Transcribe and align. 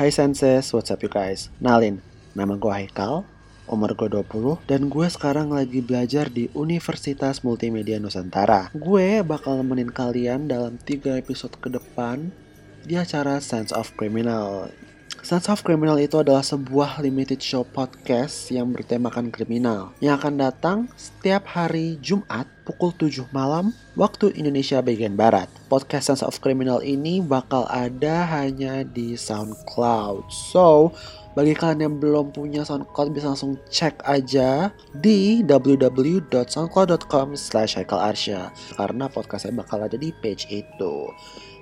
Hai 0.00 0.08
Senses, 0.08 0.72
what's 0.72 0.88
up 0.88 1.04
you 1.04 1.12
guys? 1.12 1.52
Nalin, 1.60 2.00
nama 2.32 2.56
gue 2.56 2.72
Haikal, 2.72 3.20
umur 3.68 3.92
gue 3.92 4.08
20, 4.08 4.64
dan 4.64 4.88
gue 4.88 5.04
sekarang 5.04 5.52
lagi 5.52 5.84
belajar 5.84 6.32
di 6.32 6.48
Universitas 6.56 7.44
Multimedia 7.44 8.00
Nusantara. 8.00 8.72
Gue 8.72 9.20
bakal 9.20 9.60
nemenin 9.60 9.92
kalian 9.92 10.48
dalam 10.48 10.80
3 10.88 11.20
episode 11.20 11.52
ke 11.60 11.68
depan 11.68 12.32
di 12.80 12.96
acara 12.96 13.44
Sense 13.44 13.76
of 13.76 13.92
Criminal. 14.00 14.72
Sense 15.20 15.52
of 15.52 15.60
Criminal 15.60 16.00
itu 16.00 16.16
adalah 16.16 16.40
sebuah 16.40 17.04
limited 17.04 17.44
show 17.44 17.60
podcast 17.60 18.48
yang 18.48 18.72
bertemakan 18.72 19.28
kriminal 19.28 19.92
yang 20.00 20.16
akan 20.16 20.40
datang 20.40 20.78
setiap 20.96 21.44
hari 21.44 22.00
Jumat 22.00 22.48
pukul 22.64 22.96
7 22.96 23.28
malam 23.28 23.76
waktu 24.00 24.32
Indonesia 24.32 24.80
bagian 24.80 25.20
Barat. 25.20 25.52
Podcast 25.68 26.08
Sense 26.08 26.24
of 26.24 26.40
Criminal 26.40 26.80
ini 26.80 27.20
bakal 27.20 27.68
ada 27.68 28.24
hanya 28.32 28.80
di 28.80 29.12
SoundCloud. 29.12 30.32
So, 30.32 30.96
bagi 31.36 31.52
kalian 31.52 31.84
yang 31.84 31.96
belum 32.00 32.32
punya 32.32 32.64
SoundCloud 32.64 33.12
bisa 33.12 33.28
langsung 33.28 33.60
cek 33.68 34.00
aja 34.08 34.72
di 34.96 35.44
www.soundcloud.com 35.44 37.36
slash 37.36 37.76
karena 37.76 39.04
podcastnya 39.12 39.52
bakal 39.52 39.84
ada 39.84 40.00
di 40.00 40.16
page 40.16 40.48
itu. 40.48 41.12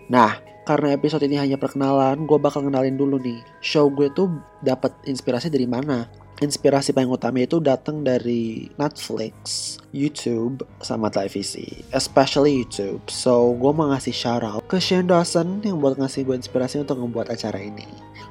Nah, 0.09 0.41
karena 0.69 0.93
episode 0.93 1.25
ini 1.25 1.41
hanya 1.41 1.57
perkenalan, 1.57 2.29
gue 2.29 2.39
bakal 2.41 2.65
kenalin 2.65 2.97
dulu 2.97 3.17
nih. 3.17 3.41
Show 3.65 3.89
gue 3.93 4.13
tuh 4.13 4.29
dapat 4.61 4.93
inspirasi 5.09 5.49
dari 5.49 5.65
mana? 5.65 6.09
inspirasi 6.39 6.95
paling 6.95 7.11
utama 7.11 7.43
itu 7.43 7.59
datang 7.59 8.07
dari 8.07 8.71
Netflix, 8.79 9.77
YouTube, 9.91 10.63
sama 10.79 11.11
televisi. 11.11 11.83
Especially 11.91 12.63
YouTube. 12.63 13.03
So, 13.11 13.55
gue 13.59 13.73
mau 13.75 13.91
ngasih 13.91 14.15
shout 14.15 14.47
out 14.47 14.63
ke 14.71 14.79
Shane 14.79 15.11
Dawson 15.11 15.63
yang 15.67 15.83
buat 15.83 15.99
ngasih 15.99 16.27
gue 16.27 16.37
inspirasi 16.39 16.83
untuk 16.83 17.03
membuat 17.03 17.35
acara 17.35 17.59
ini. 17.59 17.87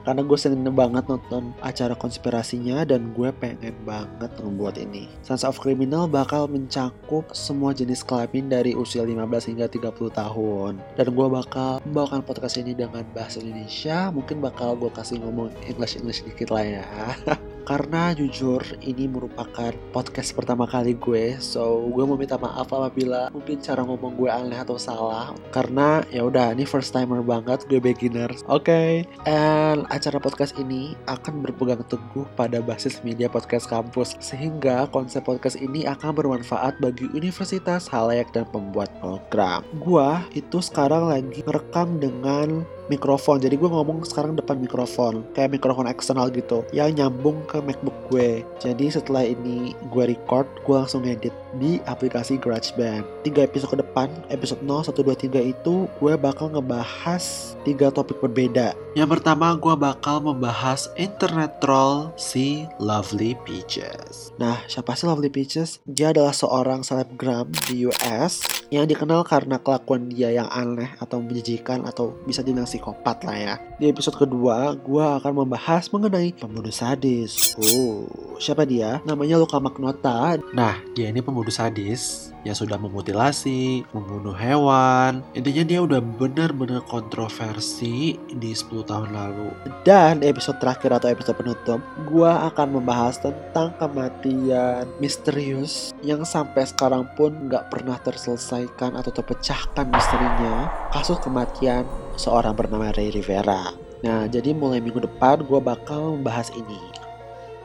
Karena 0.08 0.24
gue 0.24 0.40
seneng 0.40 0.72
banget 0.72 1.04
nonton 1.12 1.52
acara 1.60 1.92
konspirasinya 1.92 2.88
dan 2.88 3.12
gue 3.12 3.28
pengen 3.36 3.76
banget 3.84 4.32
membuat 4.40 4.80
ini. 4.80 5.12
Sense 5.20 5.44
of 5.44 5.60
Criminal 5.60 6.08
bakal 6.08 6.48
mencakup 6.48 7.28
semua 7.36 7.76
jenis 7.76 8.08
kelamin 8.08 8.48
dari 8.48 8.72
usia 8.72 9.04
15 9.04 9.52
hingga 9.52 9.68
30 9.68 9.92
tahun. 10.16 10.80
Dan 10.96 11.08
gue 11.12 11.28
bakal 11.28 11.84
membawakan 11.84 12.24
podcast 12.24 12.56
ini 12.56 12.72
dengan 12.72 13.04
bahasa 13.12 13.44
Indonesia. 13.44 14.08
Mungkin 14.16 14.40
bakal 14.40 14.80
gue 14.80 14.88
kasih 14.96 15.20
ngomong 15.20 15.52
English-English 15.68 16.24
dikit 16.24 16.56
lah 16.56 16.64
ya. 16.64 16.88
karena 17.68 18.16
jujur 18.16 18.64
ini 18.80 19.12
merupakan 19.12 19.76
podcast 19.92 20.32
pertama 20.32 20.64
kali 20.64 20.96
gue 20.96 21.36
so 21.44 21.84
gue 21.92 22.08
mau 22.08 22.16
minta 22.16 22.40
maaf 22.40 22.72
apabila 22.72 23.28
mungkin 23.36 23.60
cara 23.60 23.84
ngomong 23.84 24.16
gue 24.16 24.32
aneh 24.32 24.56
atau 24.56 24.80
salah 24.80 25.36
karena 25.52 26.00
ya 26.08 26.24
udah 26.24 26.56
ini 26.56 26.64
first 26.64 26.96
timer 26.96 27.20
banget 27.20 27.68
gue 27.68 27.84
beginner 27.84 28.32
oke 28.48 28.64
okay. 28.64 29.04
and 29.28 29.84
acara 29.92 30.16
podcast 30.16 30.56
ini 30.56 30.96
akan 31.12 31.44
berpegang 31.44 31.84
teguh 31.92 32.24
pada 32.40 32.64
basis 32.64 33.04
media 33.04 33.28
podcast 33.28 33.68
kampus 33.68 34.16
sehingga 34.24 34.88
konsep 34.96 35.28
podcast 35.28 35.60
ini 35.60 35.84
akan 35.84 36.16
bermanfaat 36.16 36.80
bagi 36.80 37.12
universitas 37.12 37.92
halayak 37.92 38.32
dan 38.32 38.48
pembuat 38.56 38.88
program 39.04 39.68
gue 39.84 40.10
itu 40.40 40.64
sekarang 40.64 41.12
lagi 41.12 41.44
merekam 41.44 42.00
dengan 42.00 42.64
mikrofon. 42.88 43.40
Jadi 43.40 43.56
gue 43.60 43.70
ngomong 43.70 44.04
sekarang 44.08 44.36
depan 44.36 44.58
mikrofon 44.60 45.24
kayak 45.36 45.54
mikrofon 45.54 45.88
eksternal 45.88 46.32
gitu. 46.32 46.64
Yang 46.72 47.04
nyambung 47.04 47.44
ke 47.48 47.60
MacBook 47.60 47.97
gue 48.10 48.44
jadi 48.58 48.86
setelah 48.88 49.24
ini 49.28 49.76
gue 49.92 50.04
record 50.16 50.48
gue 50.64 50.76
langsung 50.76 51.04
edit 51.04 51.36
di 51.60 51.80
aplikasi 51.86 52.40
GarageBand 52.40 53.04
tiga 53.28 53.44
episode 53.44 53.76
ke 53.76 53.78
depan 53.84 54.08
episode 54.32 54.64
0, 54.64 54.88
1, 54.88 54.96
2, 54.96 55.44
3 55.44 55.54
itu 55.54 55.76
gue 56.00 56.14
bakal 56.16 56.52
ngebahas 56.52 57.56
tiga 57.68 57.92
topik 57.92 58.20
berbeda 58.24 58.74
yang 58.96 59.12
pertama 59.12 59.54
gue 59.60 59.76
bakal 59.76 60.24
membahas 60.24 60.90
internet 60.96 61.60
troll 61.60 62.12
si 62.16 62.66
Lovely 62.80 63.36
Peaches 63.44 64.32
nah 64.40 64.64
siapa 64.66 64.96
sih 64.96 65.06
Lovely 65.06 65.30
Peaches? 65.30 65.80
dia 65.86 66.16
adalah 66.16 66.32
seorang 66.32 66.82
selebgram 66.82 67.50
di 67.68 67.88
US 67.90 68.58
yang 68.68 68.84
dikenal 68.84 69.24
karena 69.24 69.60
kelakuan 69.64 70.12
dia 70.12 70.32
yang 70.32 70.50
aneh 70.52 70.92
atau 71.00 71.24
menjijikan 71.24 71.88
atau 71.88 72.20
bisa 72.28 72.44
dibilang 72.44 72.68
psikopat 72.68 73.24
lah 73.24 73.38
ya. 73.38 73.56
Di 73.80 73.88
episode 73.88 74.20
kedua, 74.20 74.76
gue 74.76 75.06
akan 75.24 75.46
membahas 75.46 75.88
mengenai 75.94 76.36
pembunuh 76.36 76.74
sadis. 76.74 77.56
Oh, 77.56 77.97
siapa 78.38 78.64
dia? 78.64 79.02
Namanya 79.04 79.42
Luka 79.42 79.58
Magnota. 79.58 80.38
Nah, 80.54 80.78
dia 80.94 81.10
ini 81.10 81.22
pembunuh 81.22 81.54
sadis 81.54 82.32
yang 82.46 82.56
sudah 82.56 82.80
memutilasi, 82.80 83.84
membunuh 83.92 84.32
hewan. 84.32 85.26
Intinya 85.36 85.64
dia 85.68 85.80
udah 85.84 86.00
benar-benar 86.00 86.86
kontroversi 86.88 88.16
di 88.32 88.52
10 88.56 88.88
tahun 88.88 89.12
lalu. 89.12 89.52
Dan 89.84 90.24
episode 90.24 90.62
terakhir 90.64 90.96
atau 90.96 91.12
episode 91.12 91.36
penutup, 91.36 91.80
gue 92.08 92.32
akan 92.32 92.80
membahas 92.80 93.20
tentang 93.20 93.76
kematian 93.76 94.88
misterius 95.02 95.92
yang 96.06 96.24
sampai 96.24 96.64
sekarang 96.64 97.04
pun 97.20 97.52
nggak 97.52 97.68
pernah 97.74 98.00
terselesaikan 98.00 98.96
atau 98.96 99.12
terpecahkan 99.12 99.90
misterinya. 99.92 100.72
Kasus 100.94 101.20
kematian 101.20 101.84
seorang 102.16 102.56
bernama 102.56 102.96
Ray 102.96 103.12
Rivera. 103.12 103.76
Nah, 104.06 104.30
jadi 104.30 104.54
mulai 104.54 104.78
minggu 104.78 105.04
depan 105.04 105.42
gue 105.42 105.58
bakal 105.58 106.22
membahas 106.22 106.54
ini. 106.54 107.07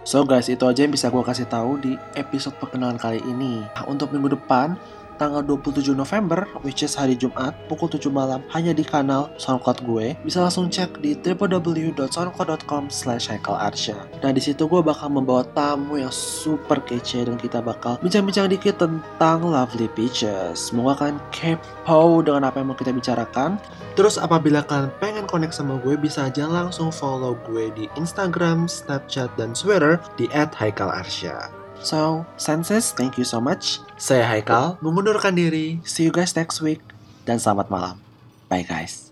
So 0.03 0.27
guys, 0.27 0.51
itu 0.51 0.67
aja 0.67 0.83
yang 0.83 0.91
bisa 0.91 1.15
gue 1.15 1.23
kasih 1.23 1.47
tahu 1.47 1.79
di 1.79 1.95
episode 2.19 2.59
perkenalan 2.59 2.99
kali 2.99 3.23
ini. 3.23 3.63
Nah, 3.71 3.87
untuk 3.87 4.11
minggu 4.11 4.35
depan, 4.35 4.75
tanggal 5.23 5.47
27 5.47 5.95
November, 5.95 6.43
which 6.67 6.83
is 6.83 6.99
hari 6.99 7.15
Jumat, 7.15 7.55
pukul 7.71 7.87
7 7.87 8.11
malam, 8.11 8.43
hanya 8.51 8.75
di 8.75 8.83
kanal 8.83 9.31
SoundCloud 9.39 9.87
gue. 9.87 10.19
Bisa 10.27 10.43
langsung 10.43 10.67
cek 10.67 10.99
di 10.99 11.15
www.soundcloud.com 11.15 12.91
slash 12.91 13.31
Nah, 13.31 14.31
di 14.35 14.43
situ 14.43 14.67
gue 14.67 14.83
bakal 14.83 15.15
membawa 15.15 15.47
tamu 15.55 16.03
yang 16.03 16.11
super 16.11 16.83
kece 16.83 17.31
dan 17.31 17.39
kita 17.39 17.63
bakal 17.63 18.03
bincang-bincang 18.03 18.51
dikit 18.51 18.83
tentang 18.83 19.47
Lovely 19.47 19.87
Peaches. 19.95 20.73
Semoga 20.73 21.07
kalian 21.07 21.23
kepo 21.31 22.21
dengan 22.27 22.51
apa 22.51 22.59
yang 22.59 22.75
mau 22.75 22.77
kita 22.77 22.91
bicarakan. 22.91 23.63
Terus 23.95 24.19
apabila 24.19 24.65
kalian 24.67 24.91
pengen 24.99 25.25
connect 25.29 25.55
sama 25.55 25.79
gue, 25.85 25.95
bisa 25.95 26.27
aja 26.27 26.49
langsung 26.49 26.91
follow 26.91 27.39
gue 27.47 27.71
di 27.77 27.87
Instagram, 27.95 28.67
Snapchat, 28.67 29.31
dan 29.39 29.53
Twitter 29.53 30.01
di 30.17 30.27
@haikalarsya. 30.33 31.62
So, 31.83 32.25
senses, 32.39 32.95
thank 32.95 33.19
you 33.19 33.27
so 33.27 33.43
much. 33.43 33.83
Saya 33.99 34.25
Haikal, 34.27 34.79
mengundurkan 34.81 35.35
diri. 35.35 35.83
See 35.83 36.07
you 36.07 36.15
guys 36.15 36.33
next 36.39 36.63
week. 36.63 36.81
Dan 37.27 37.43
selamat 37.43 37.69
malam. 37.69 37.99
Bye 38.47 38.67
guys. 38.67 39.12